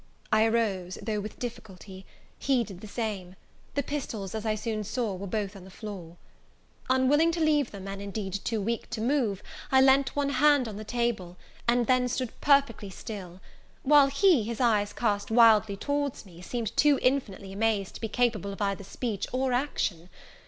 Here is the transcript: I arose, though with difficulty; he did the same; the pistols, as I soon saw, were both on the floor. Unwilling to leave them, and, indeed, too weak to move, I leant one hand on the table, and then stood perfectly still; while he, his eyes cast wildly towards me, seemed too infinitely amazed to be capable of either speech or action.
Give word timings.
I 0.31 0.45
arose, 0.45 0.97
though 0.99 1.19
with 1.19 1.37
difficulty; 1.37 2.07
he 2.39 2.63
did 2.63 2.81
the 2.81 2.87
same; 2.87 3.35
the 3.75 3.83
pistols, 3.83 4.33
as 4.33 4.47
I 4.47 4.55
soon 4.55 4.83
saw, 4.83 5.13
were 5.13 5.27
both 5.27 5.55
on 5.55 5.63
the 5.63 5.69
floor. 5.69 6.17
Unwilling 6.89 7.31
to 7.33 7.39
leave 7.39 7.69
them, 7.69 7.87
and, 7.87 8.01
indeed, 8.01 8.33
too 8.33 8.59
weak 8.59 8.89
to 8.89 8.99
move, 8.99 9.43
I 9.71 9.79
leant 9.79 10.15
one 10.15 10.29
hand 10.29 10.67
on 10.67 10.77
the 10.77 10.83
table, 10.83 11.37
and 11.67 11.85
then 11.85 12.07
stood 12.07 12.31
perfectly 12.41 12.89
still; 12.89 13.41
while 13.83 14.07
he, 14.07 14.41
his 14.41 14.59
eyes 14.59 14.91
cast 14.91 15.29
wildly 15.29 15.77
towards 15.77 16.25
me, 16.25 16.41
seemed 16.41 16.75
too 16.75 16.97
infinitely 17.03 17.53
amazed 17.53 17.93
to 17.93 18.01
be 18.01 18.09
capable 18.09 18.51
of 18.53 18.59
either 18.63 18.83
speech 18.83 19.27
or 19.31 19.53
action. 19.53 20.09